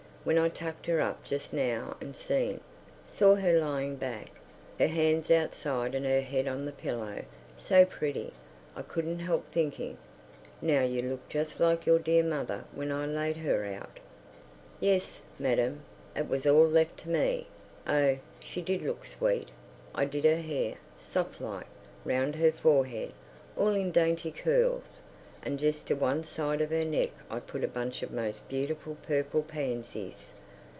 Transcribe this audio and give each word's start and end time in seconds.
When 0.23 0.37
I 0.37 0.49
tucked 0.49 0.85
her 0.85 1.01
up 1.01 1.23
just 1.23 1.51
now 1.51 1.97
and 1.99 2.15
seen—saw 2.15 3.33
her 3.37 3.59
lying 3.59 3.95
back, 3.95 4.29
her 4.77 4.85
hands 4.87 5.31
outside 5.31 5.95
and 5.95 6.05
her 6.05 6.21
head 6.21 6.47
on 6.47 6.63
the 6.65 6.71
pillow—so 6.71 7.85
pretty—I 7.85 8.83
couldn't 8.83 9.17
help 9.17 9.49
thinking, 9.51 9.97
"Now 10.61 10.83
you 10.83 11.01
look 11.01 11.27
just 11.27 11.59
like 11.59 11.87
your 11.87 11.97
dear 11.97 12.23
mother 12.23 12.65
when 12.71 12.91
I 12.91 13.07
laid 13.07 13.37
her 13.37 13.65
out!"... 13.65 13.99
Yes, 14.79 15.21
madam, 15.39 15.81
it 16.15 16.29
was 16.29 16.45
all 16.45 16.67
left 16.67 16.97
to 16.99 17.09
me. 17.09 17.47
Oh, 17.87 18.17
she 18.39 18.61
did 18.61 18.83
look 18.83 19.07
sweet. 19.07 19.49
I 19.95 20.05
did 20.05 20.23
her 20.25 20.35
hair, 20.39 20.75
soft 20.99 21.41
like, 21.41 21.65
round 22.05 22.35
her 22.35 22.51
forehead, 22.51 23.11
all 23.57 23.73
in 23.73 23.91
dainty 23.91 24.29
curls, 24.29 25.01
and 25.43 25.57
just 25.57 25.87
to 25.87 25.95
one 25.95 26.23
side 26.23 26.61
of 26.61 26.69
her 26.69 26.85
neck 26.85 27.09
I 27.27 27.39
put 27.39 27.63
a 27.63 27.67
bunch 27.67 28.03
of 28.03 28.11
most 28.11 28.47
beautiful 28.47 28.95
purple 29.01 29.41
pansies. 29.41 30.33